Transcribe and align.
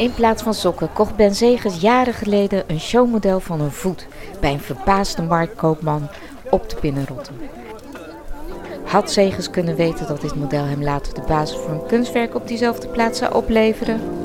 In 0.00 0.14
plaats 0.14 0.42
van 0.42 0.54
sokken 0.54 0.92
kocht 0.92 1.16
Ben 1.16 1.34
Zegers 1.34 1.80
jaren 1.80 2.14
geleden 2.14 2.64
een 2.66 2.80
showmodel 2.80 3.40
van 3.40 3.60
een 3.60 3.72
voet 3.72 4.06
bij 4.40 4.52
een 4.52 4.60
verbaasde 4.60 5.22
marktkoopman 5.22 6.08
op 6.50 6.70
de 6.70 6.76
Binnenrotte. 6.80 7.30
Had 8.84 9.12
Zegers 9.12 9.50
kunnen 9.50 9.76
weten 9.76 10.06
dat 10.06 10.20
dit 10.20 10.34
model 10.34 10.64
hem 10.64 10.82
later 10.82 11.14
de 11.14 11.22
basis 11.26 11.56
voor 11.56 11.70
een 11.70 11.86
kunstwerk 11.86 12.34
op 12.34 12.48
diezelfde 12.48 12.88
plaats 12.88 13.18
zou 13.18 13.34
opleveren? 13.34 14.19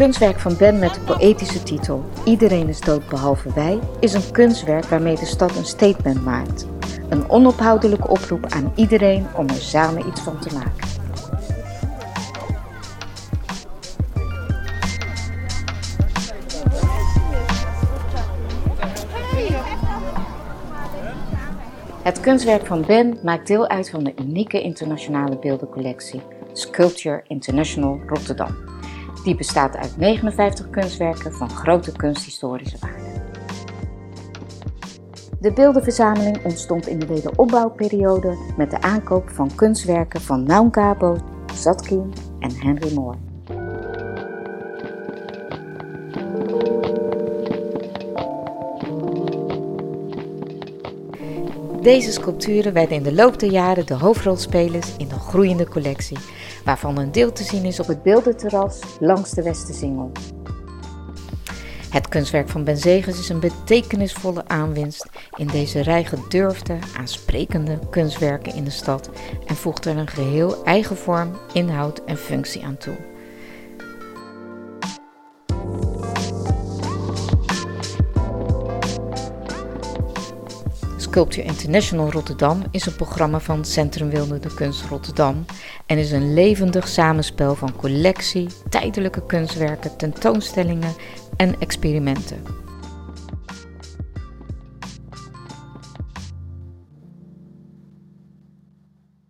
Kunstwerk 0.00 0.38
van 0.38 0.56
Ben 0.56 0.78
met 0.78 0.94
de 0.94 1.00
poëtische 1.00 1.62
titel 1.62 2.04
Iedereen 2.24 2.68
is 2.68 2.80
dood 2.80 3.08
behalve 3.08 3.52
wij 3.54 3.78
is 3.98 4.12
een 4.12 4.30
kunstwerk 4.30 4.84
waarmee 4.84 5.16
de 5.16 5.26
stad 5.26 5.56
een 5.56 5.64
statement 5.64 6.24
maakt. 6.24 6.66
Een 7.08 7.30
onophoudelijke 7.30 8.08
oproep 8.08 8.46
aan 8.46 8.72
iedereen 8.76 9.26
om 9.36 9.48
er 9.48 9.54
samen 9.54 10.08
iets 10.08 10.20
van 10.20 10.38
te 10.38 10.54
maken. 10.54 10.88
Het 22.02 22.20
kunstwerk 22.20 22.66
van 22.66 22.84
Ben 22.86 23.18
maakt 23.22 23.46
deel 23.46 23.68
uit 23.68 23.90
van 23.90 24.04
de 24.04 24.12
unieke 24.20 24.62
internationale 24.62 25.38
beeldencollectie 25.38 26.20
Sculpture 26.52 27.24
International 27.26 28.00
Rotterdam. 28.06 28.69
Die 29.24 29.34
bestaat 29.34 29.76
uit 29.76 29.96
59 29.96 30.70
kunstwerken 30.70 31.32
van 31.32 31.50
grote 31.50 31.92
kunsthistorische 31.92 32.76
waarde. 32.80 33.10
De 35.40 35.52
beeldenverzameling 35.52 36.44
ontstond 36.44 36.86
in 36.86 36.98
de 36.98 37.06
wederopbouwperiode 37.06 38.36
met 38.56 38.70
de 38.70 38.80
aankoop 38.80 39.30
van 39.30 39.54
kunstwerken 39.54 40.20
van 40.20 40.42
Naum 40.42 40.70
Cabo, 40.70 41.16
Zatkin 41.54 42.12
en 42.38 42.54
Henry 42.60 42.94
Moore. 42.94 43.29
Deze 51.82 52.12
sculpturen 52.12 52.72
werden 52.72 52.96
in 52.96 53.02
de 53.02 53.14
loop 53.14 53.38
der 53.38 53.50
jaren 53.50 53.86
de 53.86 53.94
hoofdrolspelers 53.94 54.96
in 54.96 55.10
een 55.10 55.20
groeiende 55.20 55.68
collectie, 55.68 56.18
waarvan 56.64 56.98
een 56.98 57.12
deel 57.12 57.32
te 57.32 57.44
zien 57.44 57.64
is 57.64 57.80
op 57.80 57.86
het 57.86 58.02
beeldenterras 58.02 58.80
langs 58.98 59.30
de 59.30 59.42
Westersingel. 59.42 60.12
Het 61.90 62.08
kunstwerk 62.08 62.48
van 62.48 62.64
Ben 62.64 62.76
Zegers 62.76 63.18
is 63.18 63.28
een 63.28 63.40
betekenisvolle 63.40 64.48
aanwinst 64.48 65.08
in 65.36 65.46
deze 65.46 65.80
rij 65.80 66.04
gedurfde, 66.04 66.78
aansprekende 66.96 67.78
kunstwerken 67.90 68.54
in 68.54 68.64
de 68.64 68.70
stad 68.70 69.10
en 69.46 69.56
voegt 69.56 69.84
er 69.84 69.96
een 69.96 70.08
geheel 70.08 70.64
eigen 70.64 70.96
vorm, 70.96 71.38
inhoud 71.52 72.04
en 72.04 72.16
functie 72.16 72.64
aan 72.64 72.76
toe. 72.76 72.96
Sculpture 81.10 81.46
International 81.46 82.10
Rotterdam 82.10 82.64
is 82.70 82.86
een 82.86 82.96
programma 82.96 83.40
van 83.40 83.64
Centrum 83.64 84.10
Wilde 84.10 84.54
Kunst 84.54 84.84
Rotterdam 84.84 85.44
en 85.86 85.98
is 85.98 86.10
een 86.10 86.34
levendig 86.34 86.88
samenspel 86.88 87.54
van 87.54 87.76
collectie, 87.76 88.48
tijdelijke 88.68 89.26
kunstwerken, 89.26 89.96
tentoonstellingen 89.96 90.94
en 91.36 91.60
experimenten. 91.60 92.42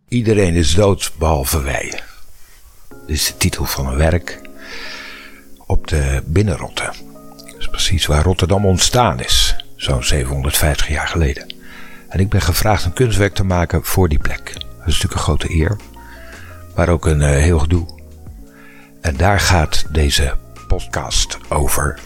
Iedereen 0.08 0.54
is 0.54 0.74
dood 0.74 1.12
behalve 1.18 1.62
wij. 1.62 2.00
Dit 2.88 3.16
is 3.16 3.26
de 3.26 3.36
titel 3.36 3.64
van 3.64 3.86
een 3.86 3.96
werk 3.96 4.40
op 5.66 5.86
de 5.88 6.22
Binnenrotte. 6.26 6.92
Dat 7.44 7.58
is 7.58 7.68
precies 7.68 8.06
waar 8.06 8.24
Rotterdam 8.24 8.66
ontstaan 8.66 9.20
is, 9.20 9.64
zo'n 9.76 10.04
750 10.04 10.88
jaar 10.88 11.08
geleden. 11.08 11.58
En 12.10 12.20
ik 12.20 12.28
ben 12.28 12.40
gevraagd 12.40 12.84
een 12.84 12.92
kunstwerk 12.92 13.34
te 13.34 13.44
maken 13.44 13.84
voor 13.84 14.08
die 14.08 14.18
plek. 14.18 14.52
Dat 14.54 14.62
is 14.62 15.02
natuurlijk 15.02 15.12
een 15.12 15.18
grote 15.18 15.54
eer, 15.54 15.76
maar 16.74 16.88
ook 16.88 17.06
een 17.06 17.20
uh, 17.20 17.28
heel 17.28 17.58
gedoe. 17.58 17.86
En 19.00 19.16
daar 19.16 19.40
gaat 19.40 19.84
deze 19.92 20.34
podcast 20.68 21.38
over, 21.48 21.98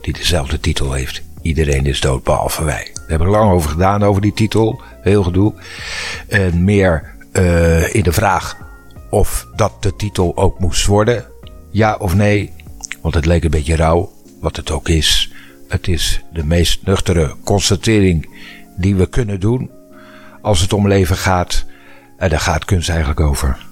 die 0.00 0.12
dezelfde 0.12 0.60
titel 0.60 0.92
heeft. 0.92 1.22
Iedereen 1.42 1.86
is 1.86 2.00
dood 2.00 2.22
behalve 2.24 2.64
wij. 2.64 2.90
We 2.94 3.00
hebben 3.06 3.26
er 3.26 3.32
lang 3.32 3.52
over 3.52 3.70
gedaan, 3.70 4.02
over 4.02 4.22
die 4.22 4.32
titel. 4.32 4.80
Heel 5.02 5.22
gedoe. 5.22 5.54
En 6.28 6.64
meer 6.64 7.14
uh, 7.32 7.94
in 7.94 8.02
de 8.02 8.12
vraag 8.12 8.56
of 9.10 9.46
dat 9.56 9.82
de 9.82 9.96
titel 9.96 10.36
ook 10.36 10.58
moest 10.58 10.86
worden. 10.86 11.24
Ja 11.70 11.96
of 11.98 12.14
nee. 12.14 12.52
Want 13.00 13.14
het 13.14 13.26
leek 13.26 13.44
een 13.44 13.50
beetje 13.50 13.76
rauw, 13.76 14.12
wat 14.40 14.56
het 14.56 14.70
ook 14.70 14.88
is. 14.88 15.32
Het 15.68 15.88
is 15.88 16.22
de 16.32 16.44
meest 16.44 16.86
nuchtere 16.86 17.34
constatering 17.44 18.28
die 18.76 18.96
we 18.96 19.06
kunnen 19.06 19.40
doen 19.40 19.70
als 20.42 20.60
het 20.60 20.72
om 20.72 20.88
leven 20.88 21.16
gaat. 21.16 21.64
En 22.16 22.30
daar 22.30 22.40
gaat 22.40 22.64
kunst 22.64 22.88
eigenlijk 22.88 23.20
over. 23.20 23.64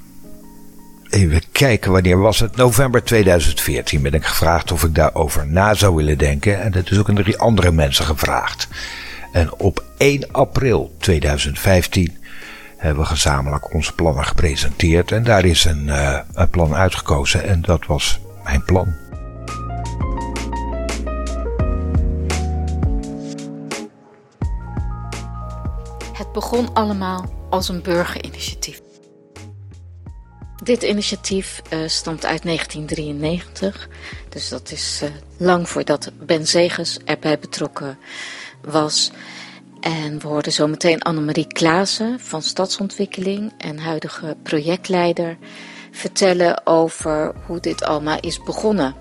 Even 1.11 1.43
kijken, 1.53 1.93
wanneer 1.93 2.19
was 2.19 2.41
het? 2.41 2.57
November 2.57 3.05
2014 3.05 4.03
ben 4.03 4.13
ik 4.13 4.25
gevraagd 4.25 4.73
of 4.73 4.85
ik 4.85 4.95
daarover 4.95 5.47
na 5.47 5.75
zou 5.75 5.95
willen 5.95 6.19
denken. 6.19 6.61
En 6.61 6.73
dat 6.73 6.91
is 6.91 6.99
ook 6.99 7.09
aan 7.09 7.15
drie 7.15 7.39
andere 7.39 7.73
mensen 7.73 8.05
gevraagd. 8.05 8.69
En 9.33 9.53
op 9.59 9.85
1 9.97 10.33
april 10.33 10.95
2015 10.99 12.17
hebben 12.77 13.03
we 13.03 13.09
gezamenlijk 13.09 13.75
onze 13.75 13.95
plannen 13.95 14.25
gepresenteerd. 14.25 15.13
En 15.13 15.25
daar 15.25 15.45
is 15.45 15.65
een, 15.65 15.87
uh, 15.87 16.19
een 16.35 16.51
plan 16.51 16.75
uitgekozen 16.75 17.45
en 17.45 17.63
dat 17.63 17.87
was 17.87 18.21
mijn 18.45 18.65
plan. 18.65 19.04
Begon 26.35 26.75
allemaal 26.75 27.47
als 27.51 27.69
een 27.69 27.83
burgerinitiatief. 27.83 28.83
Dit 30.63 30.83
initiatief 30.83 31.63
uh, 31.73 31.89
stamt 31.89 32.25
uit 32.25 32.43
1993, 32.43 33.89
dus 34.29 34.49
dat 34.49 34.71
is 34.71 35.01
uh, 35.03 35.11
lang 35.37 35.69
voordat 35.69 36.11
Ben 36.21 36.47
Zegers 36.47 36.99
erbij 37.05 37.39
betrokken 37.39 37.99
was. 38.63 39.11
En 39.81 40.19
we 40.19 40.27
hoorden 40.27 40.53
zometeen 40.53 41.03
Annemarie 41.03 41.47
Klaassen 41.47 42.21
van 42.21 42.43
Stadsontwikkeling 42.43 43.53
en 43.59 43.79
huidige 43.79 44.37
projectleider 44.43 45.37
vertellen 45.91 46.67
over 46.67 47.35
hoe 47.47 47.61
dit 47.61 47.83
allemaal 47.83 48.21
is 48.21 48.43
begonnen 48.43 48.95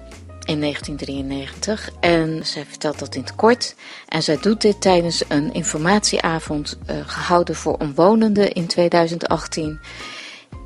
in 0.45 0.59
1993. 0.59 1.89
En 1.99 2.45
zij 2.45 2.65
vertelt 2.65 2.99
dat 2.99 3.15
in 3.15 3.21
het 3.21 3.35
kort. 3.35 3.75
En 4.07 4.23
zij 4.23 4.37
doet 4.41 4.61
dit 4.61 4.81
tijdens 4.81 5.23
een 5.27 5.53
informatieavond 5.53 6.77
uh, 6.89 6.95
gehouden 7.05 7.55
voor 7.55 7.77
omwonenden 7.77 8.51
in 8.51 8.67
2018 8.67 9.79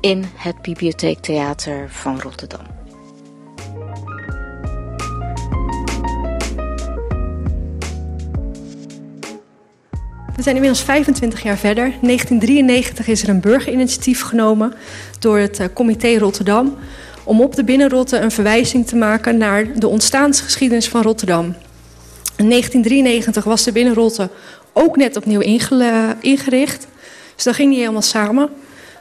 in 0.00 0.24
het 0.36 0.62
Bibliotheektheater 0.62 1.90
van 1.90 2.20
Rotterdam. 2.20 2.66
We 10.36 10.44
zijn 10.44 10.56
inmiddels 10.56 10.84
25 10.84 11.42
jaar 11.42 11.56
verder. 11.56 11.84
In 11.84 12.06
1993 12.06 13.06
is 13.06 13.22
er 13.22 13.28
een 13.28 13.40
burgerinitiatief 13.40 14.22
genomen 14.22 14.74
door 15.18 15.38
het 15.38 15.60
uh, 15.60 15.66
Comité 15.74 16.18
Rotterdam 16.18 16.76
om 17.28 17.40
op 17.40 17.54
de 17.54 17.64
Binnenrotte 17.64 18.18
een 18.18 18.30
verwijzing 18.30 18.86
te 18.86 18.96
maken 18.96 19.36
naar 19.36 19.78
de 19.78 19.88
ontstaansgeschiedenis 19.88 20.88
van 20.88 21.02
Rotterdam. 21.02 21.44
In 22.36 22.48
1993 22.48 23.44
was 23.44 23.64
de 23.64 23.72
Binnenrotte 23.72 24.28
ook 24.72 24.96
net 24.96 25.16
opnieuw 25.16 25.40
ingericht. 26.20 26.86
Dus 27.34 27.44
dat 27.44 27.54
ging 27.54 27.70
niet 27.70 27.78
helemaal 27.78 28.02
samen. 28.02 28.48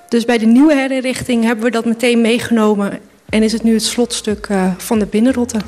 Dus 0.09 0.25
bij 0.25 0.37
de 0.37 0.45
nieuwe 0.45 0.75
herinrichting 0.75 1.43
hebben 1.43 1.65
we 1.65 1.71
dat 1.71 1.85
meteen 1.85 2.21
meegenomen 2.21 2.99
en 3.29 3.43
is 3.43 3.51
het 3.51 3.63
nu 3.63 3.73
het 3.73 3.83
slotstuk 3.83 4.47
uh, 4.51 4.71
van 4.77 4.99
de 4.99 5.05
Binnenrotte. 5.05 5.59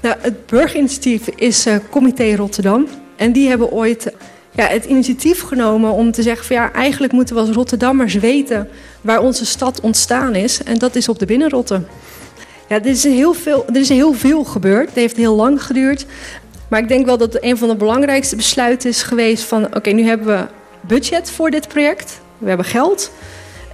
Nou, 0.00 0.16
het 0.20 0.46
burgerinitiatief 0.46 1.28
is 1.28 1.66
uh, 1.66 1.76
Comité 1.90 2.34
Rotterdam. 2.36 2.86
En 3.16 3.32
die 3.32 3.48
hebben 3.48 3.70
ooit 3.70 4.12
ja, 4.56 4.66
het 4.66 4.84
initiatief 4.84 5.42
genomen 5.42 5.92
om 5.92 6.10
te 6.10 6.22
zeggen 6.22 6.46
van 6.46 6.56
ja, 6.56 6.72
eigenlijk 6.72 7.12
moeten 7.12 7.34
we 7.34 7.40
als 7.40 7.50
Rotterdammers 7.50 8.14
weten 8.14 8.68
waar 9.00 9.20
onze 9.20 9.46
stad 9.46 9.80
ontstaan 9.80 10.34
is. 10.34 10.62
En 10.62 10.78
dat 10.78 10.96
is 10.96 11.08
op 11.08 11.18
de 11.18 11.26
Binnenrotte. 11.26 11.82
Ja, 12.68 12.76
er 12.76 12.86
is 12.86 13.04
heel 13.04 13.32
veel, 13.32 13.64
er 13.68 13.76
is 13.76 13.88
heel 13.88 14.12
veel 14.12 14.44
gebeurd. 14.44 14.86
Het 14.86 14.94
heeft 14.94 15.16
heel 15.16 15.34
lang 15.34 15.62
geduurd. 15.62 16.06
Maar 16.68 16.80
ik 16.80 16.88
denk 16.88 17.06
wel 17.06 17.18
dat 17.18 17.42
een 17.42 17.56
van 17.56 17.68
de 17.68 17.76
belangrijkste 17.76 18.36
besluiten 18.36 18.90
is 18.90 19.02
geweest 19.02 19.44
van 19.44 19.74
oké, 19.74 19.90
nu 19.90 20.02
hebben 20.02 20.26
we 20.26 20.46
budget 20.86 21.30
voor 21.30 21.50
dit 21.50 21.68
project. 21.68 22.20
We 22.38 22.48
hebben 22.48 22.66
geld. 22.66 23.10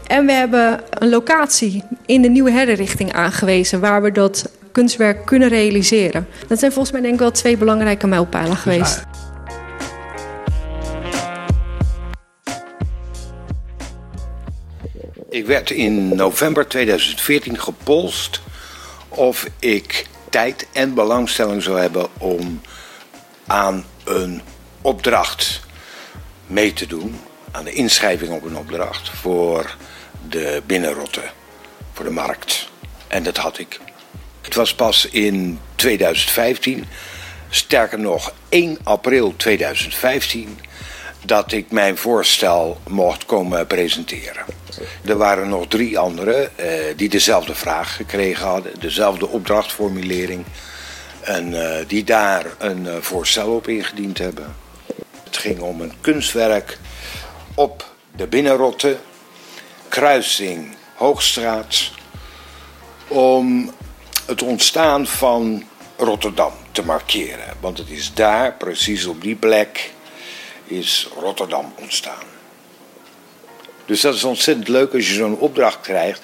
En 0.07 0.27
we 0.27 0.33
hebben 0.33 0.81
een 0.91 1.09
locatie 1.09 1.83
in 2.07 2.23
de 2.23 2.29
Nieuwe 2.29 2.51
Herrenrichting 2.51 3.13
aangewezen 3.13 3.81
waar 3.81 4.03
we 4.03 4.13
dat 4.13 4.51
kunstwerk 4.73 5.27
kunnen 5.27 5.49
realiseren. 5.49 6.27
Dat 6.47 6.59
zijn 6.59 6.73
volgens 6.73 6.93
mij 6.93 7.03
denk 7.03 7.15
ik 7.15 7.21
wel 7.21 7.31
twee 7.31 7.57
belangrijke 7.57 8.07
mijlpalen 8.07 8.57
geweest. 8.57 9.05
Ik 15.33 15.47
werd 15.47 15.71
in 15.71 16.17
november 16.17 16.69
2014 16.69 17.59
gepolst 17.59 18.41
of 19.09 19.47
ik 19.59 20.07
tijd 20.31 20.67
en 20.73 20.95
belangstelling 20.95 21.63
zou 21.63 21.81
hebben 21.81 22.09
om 22.19 22.61
aan 23.47 23.85
een 24.05 24.43
opdracht 24.83 25.61
mee 26.47 26.73
te 26.73 26.87
doen. 26.87 27.21
Aan 27.51 27.65
de 27.65 27.73
inschrijving 27.73 28.33
op 28.33 28.45
een 28.45 28.57
opdracht 28.57 29.09
voor 29.09 29.77
de 30.29 30.63
binnenrotte, 30.67 31.23
voor 31.93 32.05
de 32.05 32.11
markt. 32.11 32.69
En 33.09 33.23
dat 33.23 33.37
had 33.37 33.59
ik. 33.59 33.81
Het 34.43 34.55
was 34.55 34.75
pas 34.75 35.07
in 35.07 35.59
2015, 35.75 36.85
sterker 37.49 37.99
nog 37.99 38.33
1 38.49 38.79
april 38.83 39.35
2015, 39.37 40.59
dat 41.25 41.53
ik 41.53 41.71
mijn 41.71 41.97
voorstel 41.97 42.81
mocht 42.89 43.27
komen 43.27 43.67
presenteren. 43.67 44.45
Er 45.05 45.17
waren 45.17 45.49
nog 45.49 45.67
drie 45.69 45.99
anderen 45.99 46.59
eh, 46.59 46.97
die 46.97 47.09
dezelfde 47.09 47.55
vraag 47.55 47.97
gekregen 47.97 48.47
hadden, 48.47 48.81
dezelfde 48.81 49.29
opdrachtformulering. 49.29 50.45
En 51.21 51.77
eh, 51.79 51.85
die 51.87 52.05
daar 52.05 52.47
een 52.59 52.85
uh, 52.85 52.97
voorstel 53.01 53.55
op 53.55 53.69
ingediend 53.69 54.19
hebben. 54.19 54.55
Het 55.25 55.37
ging 55.37 55.61
om 55.61 55.81
een 55.81 55.93
kunstwerk 56.01 56.79
op 57.55 57.85
de 58.17 58.27
Binnenrotte, 58.27 58.97
kruising 59.89 60.77
Hoogstraat, 60.95 61.91
om 63.09 63.71
het 64.27 64.43
ontstaan 64.43 65.07
van 65.07 65.65
Rotterdam 65.97 66.53
te 66.73 66.85
markeren. 66.85 67.57
Want 67.61 67.79
het 67.79 67.91
is 67.91 68.15
daar, 68.15 68.53
precies 68.53 69.07
op 69.07 69.23
die 69.23 69.37
plek, 69.37 69.93
is 70.79 71.09
Rotterdam 71.19 71.75
ontstaan. 71.81 72.25
Dus 73.87 74.01
dat 74.01 74.15
is 74.15 74.25
ontzettend 74.25 74.69
leuk 74.69 74.95
als 74.95 75.09
je 75.09 75.15
zo'n 75.15 75.39
opdracht 75.39 75.81
krijgt. 75.81 76.21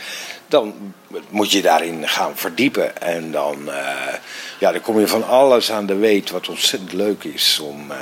Dan 0.48 0.94
moet 1.28 1.50
je 1.50 1.62
daarin 1.62 2.08
gaan 2.08 2.36
verdiepen. 2.36 3.00
En 3.00 3.30
dan, 3.30 3.58
uh, 3.66 4.14
ja, 4.58 4.72
dan 4.72 4.80
kom 4.80 5.00
je 5.00 5.08
van 5.08 5.26
alles 5.26 5.72
aan 5.72 5.86
de 5.86 5.96
weet 5.96 6.30
wat 6.30 6.48
ontzettend 6.48 6.92
leuk 6.92 7.24
is 7.24 7.58
om, 7.58 7.90
uh, 7.90 7.96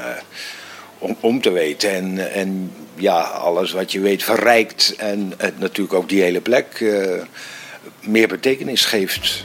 om, 0.99 1.17
om 1.21 1.41
te 1.41 1.51
weten. 1.51 1.91
En, 1.91 2.33
en 2.33 2.73
ja, 2.95 3.21
alles 3.21 3.73
wat 3.73 3.93
je 3.93 4.01
weet 4.01 4.25
verrijkt. 4.25 4.95
En 4.97 5.33
het 5.37 5.59
natuurlijk 5.59 5.95
ook 5.95 6.09
die 6.09 6.23
hele 6.23 6.41
plek 6.41 6.81
uh, 6.81 7.23
meer 8.01 8.29
betekenis 8.29 8.85
geeft. 8.85 9.45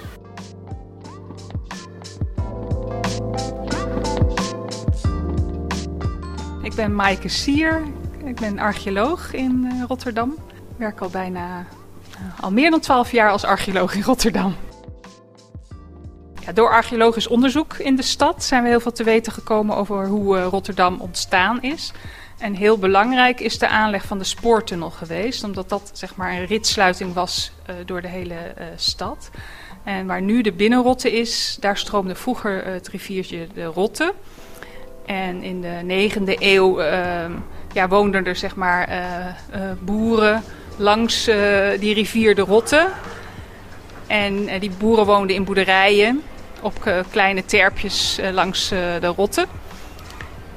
Ben 6.81 6.95
Maaike 6.95 7.27
Sier. 7.27 7.81
Ik 8.25 8.35
ben 8.35 8.59
archeoloog 8.59 9.33
in 9.33 9.69
uh, 9.73 9.83
Rotterdam. 9.87 10.31
Ik 10.47 10.77
werk 10.77 11.01
al 11.01 11.09
bijna 11.09 11.59
uh, 11.59 12.39
al 12.39 12.51
meer 12.51 12.71
dan 12.71 12.79
twaalf 12.79 13.11
jaar 13.11 13.31
als 13.31 13.43
archeoloog 13.43 13.95
in 13.95 14.01
Rotterdam. 14.01 14.55
Ja, 16.45 16.51
door 16.51 16.69
archeologisch 16.69 17.27
onderzoek 17.27 17.73
in 17.73 17.95
de 17.95 18.01
stad 18.01 18.43
zijn 18.43 18.63
we 18.63 18.69
heel 18.69 18.79
veel 18.79 18.91
te 18.91 19.03
weten 19.03 19.31
gekomen 19.31 19.75
over 19.75 20.07
hoe 20.07 20.37
uh, 20.37 20.45
Rotterdam 20.45 20.99
ontstaan 20.99 21.61
is. 21.61 21.91
En 22.37 22.53
heel 22.53 22.77
belangrijk 22.77 23.39
is 23.39 23.59
de 23.59 23.67
aanleg 23.67 24.05
van 24.05 24.17
de 24.17 24.23
spoortunnel 24.23 24.89
geweest, 24.89 25.43
omdat 25.43 25.69
dat 25.69 25.89
zeg 25.93 26.15
maar 26.15 26.31
een 26.31 26.45
ritsluiting 26.45 27.13
was 27.13 27.51
door 27.85 28.01
de 28.01 28.07
hele 28.07 28.53
stad. 28.75 29.29
En 29.83 30.07
waar 30.07 30.21
nu 30.21 30.41
de 30.41 30.51
binnenrotte 30.51 31.11
is, 31.11 31.57
daar 31.59 31.77
stroomde 31.77 32.15
vroeger 32.15 32.65
het 32.65 32.87
riviertje 32.87 33.47
de 33.53 33.65
Rotte. 33.65 34.13
En 35.05 35.43
in 35.43 35.61
de 35.61 36.09
9e 36.09 36.39
eeuw 36.39 36.81
uh, 36.81 36.87
ja, 37.73 37.87
woonden 37.87 38.25
er 38.25 38.35
zeg 38.35 38.55
maar, 38.55 38.89
uh, 38.89 38.95
uh, 39.55 39.71
boeren 39.79 40.43
langs 40.77 41.25
die 41.79 41.93
rivier 41.93 42.35
de 42.35 42.41
Rotte. 42.41 42.87
En 44.07 44.59
die 44.59 44.71
boeren 44.77 45.05
woonden 45.05 45.35
in 45.35 45.43
boerderijen 45.43 46.21
op 46.61 47.03
kleine 47.11 47.45
terpjes 47.45 48.19
langs 48.31 48.69
de 48.69 49.13
Rotte. 49.15 49.45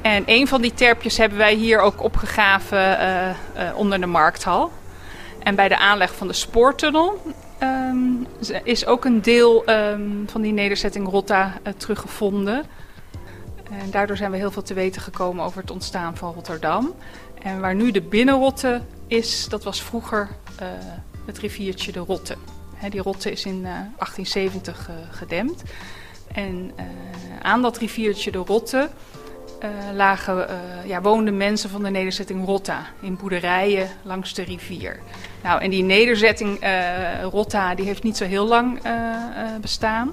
En 0.01 0.23
een 0.27 0.49
van 0.49 0.63
die 0.63 0.75
terpjes 0.75 1.17
hebben 1.17 1.39
wij 1.39 1.55
hier 1.55 1.81
ook 1.81 2.03
opgegraven 2.03 2.97
onder 3.75 4.01
de 4.01 4.07
markthal. 4.07 4.73
En 5.43 5.55
bij 5.55 5.69
de 5.69 5.79
aanleg 5.79 6.15
van 6.15 6.27
de 6.27 6.33
spoortunnel 6.33 7.21
um, 7.63 8.27
is 8.63 8.87
ook 8.87 9.05
een 9.05 9.23
deel 9.23 9.69
um, 9.71 10.25
van 10.31 10.41
die 10.41 10.53
nederzetting 10.53 11.09
Rotta 11.09 11.53
teruggevonden. 11.77 12.67
En 13.79 13.91
daardoor 13.91 14.17
zijn 14.17 14.31
we 14.31 14.37
heel 14.37 14.51
veel 14.51 14.63
te 14.63 14.75
weten 14.75 15.03
gekomen 15.03 15.45
over 15.45 15.61
het 15.61 15.71
ontstaan 15.71 16.17
van 16.17 16.33
Rotterdam. 16.33 16.95
En 17.43 17.61
waar 17.61 17.75
nu 17.75 17.91
de 17.91 18.03
binnenrotte 18.03 18.81
is, 19.07 19.49
dat 19.49 19.65
was 19.65 19.83
vroeger 19.83 20.29
uh, 20.63 20.69
het 21.27 21.39
riviertje 21.39 21.93
de 21.93 21.99
Rotte. 21.99 22.37
Die 22.91 23.03
Rotte 23.03 23.31
is 23.31 23.45
in 23.45 23.57
uh, 23.57 23.63
1870 23.63 24.89
uh, 24.89 24.95
gedempt. 25.11 25.63
En 26.33 26.73
aan 27.43 27.63
dat 27.63 27.79
riviertje 27.79 28.31
de 28.31 28.39
Rotte 28.39 28.89
lagen, 29.95 30.47
ja, 30.87 31.01
woonden 31.01 31.37
mensen 31.37 31.71
van 31.71 31.83
de 31.83 31.91
nederzetting 31.91 32.45
Rotta 32.45 32.87
in 33.01 33.17
boerderijen 33.17 33.89
langs 34.03 34.35
de 34.35 34.43
rivier. 34.43 35.01
Nou, 35.43 35.63
en 35.63 35.71
die 35.71 35.83
nederzetting 35.83 36.59
Rotta 37.31 37.75
die 37.75 37.85
heeft 37.85 38.03
niet 38.03 38.17
zo 38.17 38.25
heel 38.25 38.47
lang 38.47 38.83
bestaan. 39.61 40.13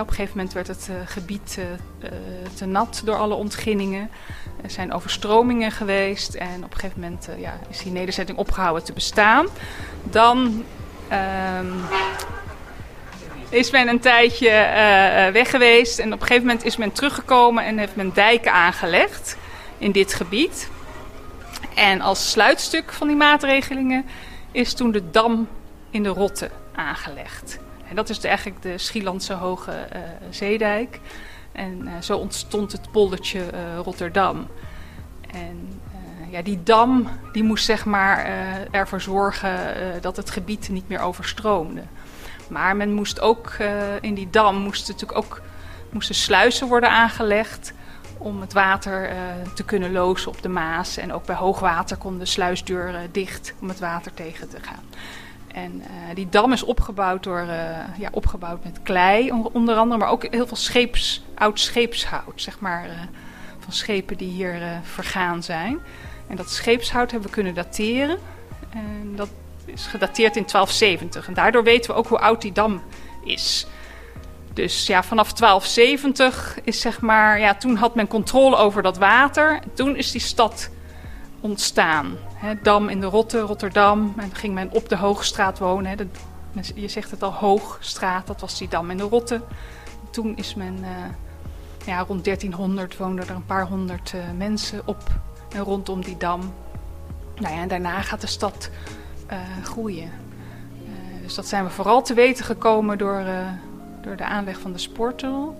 Op 0.00 0.08
een 0.08 0.14
gegeven 0.14 0.36
moment 0.36 0.54
werd 0.54 0.66
het 0.66 0.88
uh, 0.90 0.96
gebied 1.04 1.56
uh, 1.58 2.10
te 2.54 2.66
nat 2.66 3.02
door 3.04 3.16
alle 3.16 3.34
ontginningen. 3.34 4.10
Er 4.62 4.70
zijn 4.70 4.92
overstromingen 4.92 5.70
geweest 5.70 6.34
en 6.34 6.64
op 6.64 6.72
een 6.72 6.78
gegeven 6.80 7.00
moment 7.00 7.28
uh, 7.28 7.40
ja, 7.40 7.58
is 7.68 7.78
die 7.78 7.92
nederzetting 7.92 8.38
opgehouden 8.38 8.84
te 8.84 8.92
bestaan. 8.92 9.46
Dan 10.02 10.64
um, 11.58 11.74
is 13.48 13.70
men 13.70 13.88
een 13.88 14.00
tijdje 14.00 14.50
weg 15.32 15.50
geweest 15.50 15.98
en 15.98 16.12
op 16.12 16.20
een 16.20 16.26
gegeven 16.26 16.46
moment 16.46 16.64
is 16.64 16.76
men 16.76 16.92
teruggekomen 16.92 17.64
en 17.64 17.78
heeft 17.78 17.96
men 17.96 18.10
dijken 18.14 18.52
aangelegd 18.52 19.36
in 19.78 19.92
dit 19.92 20.14
gebied. 20.14 20.70
En 21.74 22.00
als 22.00 22.30
sluitstuk 22.30 22.92
van 22.92 23.06
die 23.06 23.16
maatregelingen 23.16 24.04
is 24.52 24.74
toen 24.74 24.90
de 24.90 25.10
dam 25.10 25.48
in 25.90 26.02
de 26.02 26.08
Rotte 26.08 26.50
aangelegd. 26.74 27.58
En 27.88 27.96
dat 27.96 28.08
is 28.08 28.24
eigenlijk 28.24 28.62
de 28.62 28.78
Schielandse 28.78 29.32
Hoge 29.32 29.70
uh, 29.70 29.98
Zeedijk. 30.30 31.00
En 31.52 31.82
uh, 31.82 31.92
zo 32.00 32.16
ontstond 32.16 32.72
het 32.72 32.90
poldertje 32.90 33.38
uh, 33.38 33.78
Rotterdam. 33.84 34.46
En 35.30 35.80
ja, 36.30 36.42
die 36.42 36.62
dam 36.62 37.08
die 37.32 37.42
moest 37.42 37.64
zeg 37.64 37.84
maar 37.84 38.26
ervoor 38.70 39.00
zorgen 39.00 39.58
dat 40.00 40.16
het 40.16 40.30
gebied 40.30 40.68
niet 40.68 40.88
meer 40.88 41.00
overstroomde. 41.00 41.82
Maar 42.48 42.76
men 42.76 42.92
moest 42.92 43.20
ook 43.20 43.56
in 44.00 44.14
die 44.14 44.30
dam 44.30 44.56
moesten 44.56 44.92
natuurlijk 44.92 45.18
ook 45.18 45.40
moesten 45.90 46.14
sluizen 46.14 46.68
worden 46.68 46.90
aangelegd 46.90 47.72
om 48.18 48.40
het 48.40 48.52
water 48.52 49.10
te 49.54 49.64
kunnen 49.64 49.92
lozen 49.92 50.30
op 50.30 50.42
de 50.42 50.48
Maas. 50.48 50.96
En 50.96 51.12
ook 51.12 51.26
bij 51.26 51.36
hoogwater 51.36 51.96
kon 51.96 52.18
de 52.18 53.08
dicht 53.12 53.54
om 53.60 53.68
het 53.68 53.78
water 53.78 54.14
tegen 54.14 54.48
te 54.48 54.58
gaan. 54.60 54.84
En 55.56 55.72
uh, 55.80 56.14
die 56.14 56.28
dam 56.28 56.52
is 56.52 56.62
opgebouwd, 56.62 57.22
door, 57.22 57.40
uh, 57.40 57.98
ja, 57.98 58.08
opgebouwd 58.10 58.64
met 58.64 58.82
klei 58.82 59.30
onder 59.52 59.76
andere, 59.76 59.98
maar 59.98 60.08
ook 60.08 60.26
heel 60.30 60.46
veel 60.46 60.56
scheeps, 60.56 61.24
oud 61.34 61.60
scheepshout, 61.60 62.32
zeg 62.34 62.60
maar, 62.60 62.86
uh, 62.86 62.92
van 63.58 63.72
schepen 63.72 64.16
die 64.16 64.30
hier 64.30 64.80
vergaan 64.82 65.42
zijn. 65.42 65.78
En 66.26 66.36
dat 66.36 66.50
scheepshout 66.50 67.10
hebben 67.10 67.28
we 67.28 67.34
kunnen 67.34 67.54
dateren. 67.54 68.18
En 68.70 69.12
dat 69.16 69.28
is 69.64 69.86
gedateerd 69.86 70.36
in 70.36 70.44
1270. 70.46 71.28
En 71.28 71.34
daardoor 71.34 71.64
weten 71.64 71.90
we 71.90 71.96
ook 71.96 72.08
hoe 72.08 72.18
oud 72.18 72.42
die 72.42 72.52
dam 72.52 72.82
is. 73.24 73.66
Dus 74.52 74.86
ja, 74.86 75.02
vanaf 75.02 75.32
1270 75.32 76.58
is 76.64 76.80
zeg 76.80 77.00
maar, 77.00 77.40
ja, 77.40 77.54
toen 77.54 77.76
had 77.76 77.94
men 77.94 78.06
controle 78.06 78.56
over 78.56 78.82
dat 78.82 78.98
water. 78.98 79.60
En 79.62 79.74
toen 79.74 79.96
is 79.96 80.10
die 80.10 80.20
stad 80.20 80.70
ontstaan. 81.40 82.16
He, 82.36 82.54
Dam 82.62 82.88
in 82.88 83.00
de 83.00 83.06
Rotte, 83.06 83.40
Rotterdam. 83.40 84.14
En 84.16 84.34
ging 84.34 84.54
men 84.54 84.70
op 84.72 84.88
de 84.88 84.96
Hoogstraat 84.96 85.58
wonen. 85.58 85.96
De, 85.96 86.06
je 86.74 86.88
zegt 86.88 87.10
het 87.10 87.22
al, 87.22 87.32
Hoogstraat, 87.32 88.26
dat 88.26 88.40
was 88.40 88.58
die 88.58 88.68
Dam 88.68 88.90
in 88.90 88.96
de 88.96 89.02
Rotte. 89.02 89.40
Toen 90.10 90.36
is 90.36 90.54
men, 90.54 90.76
uh, 90.80 90.88
ja, 91.86 92.00
rond 92.00 92.24
1300 92.24 92.96
woonden 92.96 93.28
er 93.28 93.34
een 93.34 93.46
paar 93.46 93.66
honderd 93.66 94.12
uh, 94.14 94.20
mensen 94.36 94.80
op 94.84 95.02
en 95.54 95.60
rondom 95.60 96.04
die 96.04 96.16
dam. 96.16 96.54
Nou 97.36 97.54
ja, 97.54 97.60
en 97.60 97.68
daarna 97.68 98.00
gaat 98.00 98.20
de 98.20 98.26
stad 98.26 98.70
uh, 99.32 99.38
groeien. 99.62 100.10
dus 101.22 101.34
dat 101.34 101.46
zijn 101.46 101.64
we 101.64 101.70
vooral 101.70 102.02
te 102.02 102.14
weten 102.14 102.44
gekomen 102.44 102.98
door, 102.98 103.24
door 104.02 104.16
de 104.16 104.24
aanleg 104.24 104.58
van 104.58 104.72
de 104.72 104.78
spoortunnel. 104.78 105.56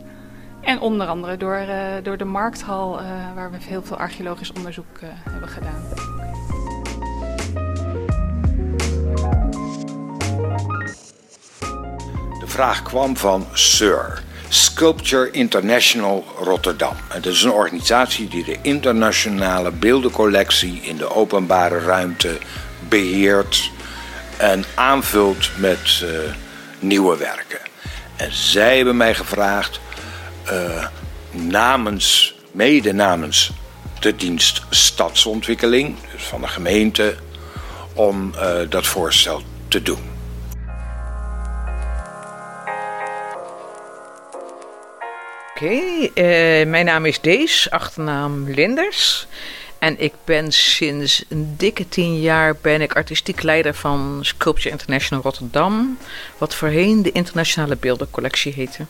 En 0.61 0.81
onder 0.81 1.07
andere 1.07 1.37
door, 1.37 1.59
door 2.03 2.17
de 2.17 2.25
markthal, 2.25 3.01
waar 3.35 3.51
we 3.51 3.57
heel 3.61 3.83
veel 3.83 3.97
archeologisch 3.97 4.53
onderzoek 4.53 5.01
hebben 5.25 5.49
gedaan. 5.49 6.26
Vraag 12.57 12.83
kwam 12.83 13.17
van 13.17 13.47
Sir. 13.53 14.23
Sculpture 14.49 15.31
International 15.31 16.25
Rotterdam. 16.39 16.97
Het 17.09 17.27
is 17.27 17.43
een 17.43 17.51
organisatie 17.51 18.29
die 18.29 18.45
de 18.45 18.59
internationale 18.63 19.71
beeldencollectie 19.71 20.81
in 20.83 20.97
de 20.97 21.15
openbare 21.15 21.79
ruimte 21.79 22.39
beheert 22.89 23.71
en 24.37 24.65
aanvult 24.75 25.51
met 25.57 26.01
uh, 26.03 26.09
nieuwe 26.79 27.17
werken. 27.17 27.59
En 28.17 28.33
zij 28.33 28.77
hebben 28.77 28.97
mij 28.97 29.15
gevraagd, 29.15 29.81
uh, 30.53 30.87
namens, 31.31 32.35
mede 32.51 32.93
namens 32.93 33.53
de 34.01 34.17
dienst 34.17 34.63
Stadsontwikkeling, 34.71 35.97
dus 36.13 36.23
van 36.23 36.41
de 36.41 36.49
gemeente, 36.49 37.17
om 37.95 38.33
uh, 38.35 38.57
dat 38.69 38.87
voorstel 38.87 39.43
te 39.69 39.83
doen. 39.83 40.16
Oké, 45.57 45.71
uh, 45.71 46.67
mijn 46.67 46.85
naam 46.85 47.05
is 47.05 47.21
Dees, 47.21 47.71
achternaam 47.71 48.51
Linders. 48.51 49.27
En 49.79 50.01
ik 50.01 50.13
ben 50.25 50.53
sinds 50.53 51.25
een 51.29 51.55
dikke 51.57 51.89
tien 51.89 52.21
jaar 52.21 52.57
ben 52.57 52.81
ik 52.81 52.95
artistiek 52.95 53.43
leider 53.43 53.75
van 53.75 54.19
Sculpture 54.21 54.71
International 54.71 55.25
Rotterdam. 55.25 55.99
Wat 56.39 56.55
voorheen 56.55 57.03
de 57.03 57.13
Internationale 57.13 57.77
Beeldencollectie 57.77 58.53
heette. 58.53 58.87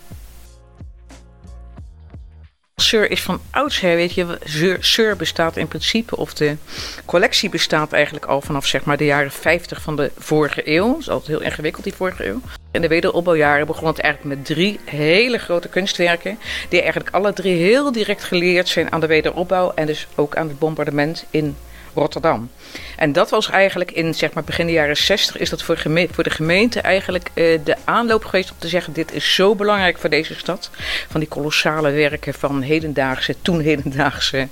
Sur 2.77 3.11
is 3.11 3.23
van 3.23 3.41
oudsher, 3.51 3.95
weet 3.95 4.15
je, 4.15 4.77
Sur 4.81 5.17
bestaat 5.17 5.57
in 5.57 5.69
principe, 5.69 6.17
of 6.17 6.35
de 6.35 6.57
collectie 7.05 7.49
bestaat 7.49 7.93
eigenlijk 7.93 8.27
al 8.27 8.41
vanaf 8.41 8.67
zeg 8.67 8.85
maar 8.85 8.97
de 8.97 9.05
jaren 9.05 9.33
50 9.33 9.83
van 9.83 9.97
de 9.97 10.11
vorige 10.19 10.71
eeuw. 10.71 10.93
Dat 10.93 11.01
is 11.01 11.11
altijd 11.11 11.39
heel 11.39 11.47
ingewikkeld, 11.47 11.85
die 11.85 11.95
vorige 11.95 12.27
eeuw. 12.27 12.41
In 12.77 12.83
de 12.83 12.89
wederopbouwjaren 12.89 13.67
begon 13.67 13.89
het 13.89 13.99
eigenlijk 13.99 14.37
met 14.37 14.47
drie 14.47 14.81
hele 14.85 15.39
grote 15.39 15.69
kunstwerken. 15.69 16.39
Die 16.69 16.81
eigenlijk 16.81 17.15
alle 17.15 17.33
drie 17.33 17.57
heel 17.57 17.93
direct 17.93 18.25
geleerd 18.25 18.69
zijn 18.69 18.93
aan 18.93 19.01
de 19.01 19.07
wederopbouw 19.07 19.73
en 19.75 19.87
dus 19.87 20.07
ook 20.15 20.37
aan 20.37 20.49
het 20.49 20.59
bombardement 20.59 21.25
in 21.31 21.57
Rotterdam. 21.95 22.51
En 22.97 23.13
dat 23.13 23.31
was 23.31 23.51
eigenlijk 23.51 23.91
in 23.91 24.15
zeg 24.15 24.33
maar, 24.33 24.45
begin 24.45 24.67
de 24.67 24.73
jaren 24.73 24.97
60 24.97 25.37
is 25.37 25.51
dat 25.51 25.63
voor, 25.63 25.83
voor 26.11 26.25
de 26.25 26.31
gemeente 26.31 26.81
eigenlijk 26.81 27.31
uh, 27.35 27.59
de 27.65 27.77
aanloop 27.85 28.25
geweest 28.25 28.51
om 28.51 28.57
te 28.59 28.69
zeggen 28.69 28.93
dit 28.93 29.13
is 29.13 29.35
zo 29.35 29.55
belangrijk 29.55 29.99
voor 29.99 30.11
deze 30.11 30.35
stad. 30.35 30.71
Van 31.09 31.21
die 31.21 31.29
kolossale 31.29 31.91
werken 31.91 32.35
van 32.35 32.63
hedendaagse, 32.63 33.35
toen 33.43 33.61
hedendaagse 33.61 34.49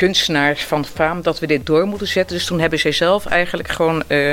kunstenaars 0.00 0.62
van 0.62 0.84
faam 0.84 1.22
dat 1.22 1.38
we 1.38 1.46
dit 1.46 1.66
door 1.66 1.86
moeten 1.86 2.06
zetten. 2.06 2.36
Dus 2.36 2.46
toen 2.46 2.60
hebben 2.60 2.78
zij 2.78 2.92
zelf 2.92 3.26
eigenlijk 3.26 3.68
gewoon 3.68 4.02
uh, 4.08 4.32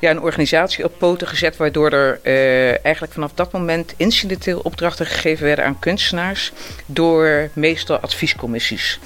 ja, 0.00 0.10
een 0.10 0.20
organisatie 0.20 0.84
op 0.84 0.98
poten 0.98 1.26
gezet, 1.26 1.56
waardoor 1.56 1.90
er 1.90 2.20
uh, 2.22 2.84
eigenlijk 2.84 3.12
vanaf 3.12 3.32
dat 3.34 3.52
moment 3.52 3.94
incidenteel 3.96 4.60
opdrachten 4.62 5.06
gegeven 5.06 5.44
werden 5.44 5.64
aan 5.64 5.78
kunstenaars 5.78 6.52
door 6.86 7.50
meestal 7.52 7.98
adviescommissies. 7.98 8.98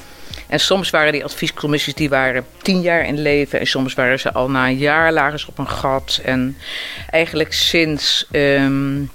En 0.49 0.61
soms 0.61 0.90
waren 0.90 1.12
die 1.12 1.25
adviescommissies 1.25 1.94
die 1.94 2.09
waren 2.09 2.47
tien 2.62 2.80
jaar 2.80 3.06
in 3.06 3.21
leven. 3.21 3.61
En 3.61 3.66
soms 3.66 3.94
waren 3.94 4.21
ze 4.21 4.32
al 4.32 4.50
na 4.50 4.66
een 4.66 4.78
jaar 4.78 5.12
lagen 5.12 5.49
op 5.49 5.59
een 5.59 5.68
gat. 5.68 6.21
En 6.25 6.56
eigenlijk 7.11 7.52
sinds... 7.52 8.26
Um, 8.30 9.11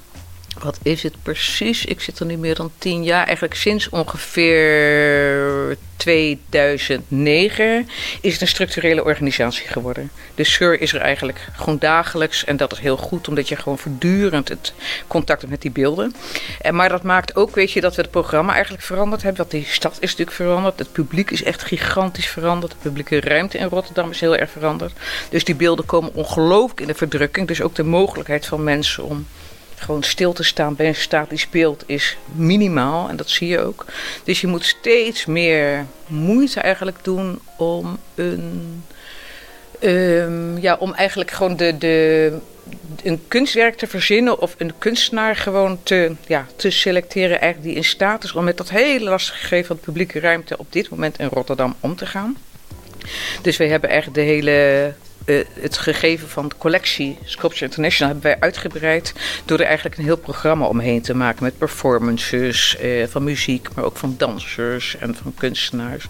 wat 0.64 0.80
is 0.82 1.04
het 1.04 1.16
precies? 1.24 1.86
Ik 1.86 2.02
zit 2.02 2.20
er 2.20 2.26
nu 2.26 2.38
meer 2.38 2.56
dan 2.56 2.72
tien 2.78 3.04
jaar. 3.04 3.26
Eigenlijk 3.26 3.56
sinds 3.56 3.90
ongeveer 3.90 5.78
2009 5.98 7.90
is 8.22 8.32
het 8.34 8.42
een 8.42 8.48
structurele 8.48 9.04
organisatie 9.04 9.68
geworden. 9.68 10.12
De 10.36 10.44
SUR 10.44 10.82
is 10.82 10.94
er 10.94 11.02
eigenlijk 11.02 11.48
gewoon 11.56 11.80
dagelijks. 11.80 12.46
En 12.46 12.58
dat 12.58 12.72
is 12.72 12.80
heel 12.80 12.98
goed, 12.98 13.28
omdat 13.28 13.48
je 13.48 13.56
gewoon 13.56 13.78
voortdurend 13.78 14.50
het 14.50 14.74
contact 15.08 15.40
hebt 15.40 15.52
met 15.52 15.62
die 15.62 15.72
beelden. 15.72 16.16
En, 16.62 16.76
maar 16.76 16.90
dat 16.90 17.04
maakt 17.04 17.36
ook, 17.36 17.56
weet 17.56 17.72
je, 17.72 17.82
dat 17.82 17.96
we 17.96 18.02
het 18.02 18.12
programma 18.12 18.54
eigenlijk 18.54 18.84
veranderd 18.84 19.22
hebben. 19.22 19.42
Want 19.42 19.52
die 19.52 19.74
stad 19.74 19.98
is 20.00 20.10
natuurlijk 20.10 20.38
veranderd. 20.38 20.80
Het 20.80 20.92
publiek 20.92 21.32
is 21.32 21.44
echt 21.44 21.64
gigantisch 21.64 22.28
veranderd. 22.28 22.72
De 22.72 22.78
publieke 22.82 23.20
ruimte 23.20 23.58
in 23.58 23.68
Rotterdam 23.68 24.10
is 24.10 24.20
heel 24.20 24.36
erg 24.36 24.50
veranderd. 24.52 24.94
Dus 25.30 25.44
die 25.44 25.56
beelden 25.56 25.86
komen 25.86 26.14
ongelooflijk 26.14 26.82
in 26.82 26.88
de 26.88 26.94
verdrukking. 26.94 27.48
Dus 27.48 27.62
ook 27.62 27.76
de 27.76 27.84
mogelijkheid 27.84 28.46
van 28.46 28.64
mensen 28.64 29.04
om 29.04 29.28
gewoon 29.78 30.04
stil 30.04 30.34
te 30.34 30.44
staan 30.44 30.76
bij 30.76 30.88
een 30.88 30.96
statisch 30.96 31.50
beeld 31.50 31.84
is 31.86 32.18
minimaal. 32.26 33.10
En 33.10 33.16
dat 33.16 33.30
zie 33.30 33.48
je 33.48 33.60
ook. 33.60 33.86
Dus 34.24 34.42
je 34.42 34.48
moet 34.48 34.66
steeds 34.66 35.26
meer 35.26 35.86
moeite 36.08 36.60
eigenlijk 36.60 36.98
doen 37.02 37.40
om 37.58 37.98
een. 38.16 38.84
Um, 39.80 40.58
ja, 40.58 40.76
om 40.80 40.94
eigenlijk 40.94 41.32
gewoon 41.32 41.56
de, 41.56 41.78
de, 41.78 42.38
een 43.04 43.28
kunstwerk 43.28 43.76
te 43.76 43.88
verzinnen 43.88 44.40
of 44.40 44.56
een 44.58 44.74
kunstenaar 44.78 45.36
gewoon 45.36 45.80
te, 45.84 46.16
ja, 46.28 46.46
te 46.56 46.70
selecteren 46.70 47.40
eigenlijk 47.40 47.64
die 47.64 47.76
in 47.76 47.90
staat 47.90 48.24
is 48.24 48.34
om 48.34 48.44
met 48.44 48.58
dat 48.58 48.70
hele 48.70 49.10
lastige 49.10 49.38
gegeven 49.38 49.68
van 49.68 49.80
publieke 49.80 50.20
ruimte 50.20 50.58
op 50.58 50.74
dit 50.74 50.90
moment 50.90 51.20
in 51.20 51.28
Rotterdam 51.28 51.76
om 51.80 51.96
te 51.96 52.06
gaan. 52.06 52.38
Dus 53.42 53.58
wij 53.58 53.68
hebben 53.68 53.90
eigenlijk 53.90 54.20
de 54.20 54.26
hele 54.34 54.94
uh, 55.28 55.46
het 55.60 55.78
gegeven 55.78 56.30
van 56.30 56.48
de 56.48 56.56
collectie 56.58 57.18
Sculpture 57.24 57.66
International 57.66 58.14
hebben 58.14 58.32
wij 58.32 58.40
uitgebreid 58.40 59.14
door 59.46 59.60
er 59.60 59.66
eigenlijk 59.66 59.98
een 59.98 60.04
heel 60.04 60.18
programma 60.18 60.66
omheen 60.66 61.02
te 61.02 61.16
maken 61.16 61.44
met 61.44 61.58
performances 61.58 62.78
uh, 62.82 63.08
van 63.08 63.24
muziek, 63.24 63.68
maar 63.76 63.84
ook 63.84 63.98
van 63.98 64.16
dansers 64.18 64.98
en 64.98 65.16
van 65.16 65.34
kunstenaars, 65.38 66.08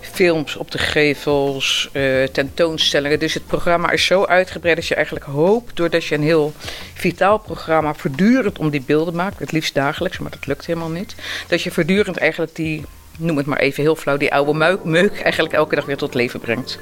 films 0.00 0.56
op 0.56 0.70
de 0.70 0.78
gevels, 0.78 1.90
uh, 1.92 2.24
tentoonstellingen. 2.24 3.18
Dus 3.18 3.34
het 3.34 3.46
programma 3.46 3.90
is 3.90 4.04
zo 4.04 4.24
uitgebreid 4.24 4.76
dat 4.76 4.86
je 4.86 4.94
eigenlijk 4.94 5.24
hoopt, 5.24 5.76
doordat 5.76 6.04
je 6.04 6.14
een 6.14 6.22
heel 6.22 6.52
vitaal 6.94 7.38
programma 7.38 7.94
voortdurend 7.94 8.58
om 8.58 8.70
die 8.70 8.82
beelden 8.82 9.14
maakt, 9.14 9.38
het 9.38 9.52
liefst 9.52 9.74
dagelijks, 9.74 10.18
maar 10.18 10.30
dat 10.30 10.46
lukt 10.46 10.66
helemaal 10.66 10.90
niet, 10.90 11.14
dat 11.48 11.62
je 11.62 11.70
voortdurend 11.70 12.16
eigenlijk 12.16 12.54
die, 12.54 12.84
noem 13.18 13.36
het 13.36 13.46
maar 13.46 13.58
even 13.58 13.82
heel 13.82 13.96
flauw, 13.96 14.16
die 14.16 14.32
oude 14.32 14.78
meuk 14.84 15.20
eigenlijk 15.20 15.54
elke 15.54 15.74
dag 15.74 15.84
weer 15.84 15.96
tot 15.96 16.14
leven 16.14 16.40
brengt. 16.40 16.78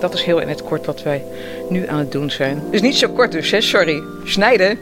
Dat 0.00 0.14
is 0.14 0.22
heel 0.22 0.38
in 0.38 0.48
het 0.48 0.62
kort 0.62 0.86
wat 0.86 1.02
wij 1.02 1.24
nu 1.68 1.86
aan 1.86 1.98
het 1.98 2.12
doen 2.12 2.30
zijn. 2.30 2.62
Dus 2.70 2.80
niet 2.80 2.96
zo 2.96 3.08
kort 3.08 3.32
dus, 3.32 3.50
hè? 3.50 3.60
Sorry. 3.60 4.02
Snijden. 4.24 4.78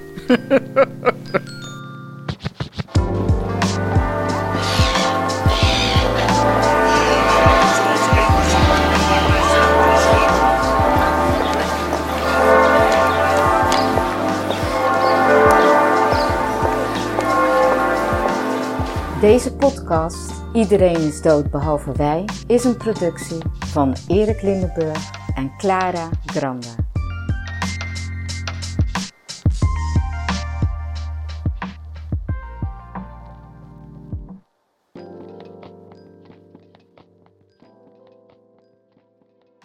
Deze 19.20 19.52
podcast, 19.52 20.32
Iedereen 20.56 20.96
is 20.96 21.22
dood 21.22 21.50
behalve 21.50 21.92
wij, 21.92 22.24
is 22.46 22.64
een 22.64 22.76
productie 22.76 23.38
van 23.58 23.94
Erik 24.08 24.42
Lindenburg 24.42 25.10
en 25.34 25.52
Clara 25.56 26.08
Granda. 26.26 26.85